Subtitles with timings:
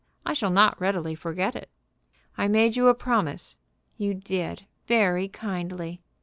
[0.25, 1.69] I shall not readily forget it."
[2.35, 3.55] "I made you a promise"
[3.99, 6.01] "You did very kindly."